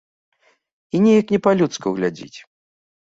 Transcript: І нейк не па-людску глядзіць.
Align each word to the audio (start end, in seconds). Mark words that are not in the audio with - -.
І 0.95 1.01
нейк 1.05 1.33
не 1.35 1.39
па-людску 1.47 1.87
глядзіць. 1.99 2.33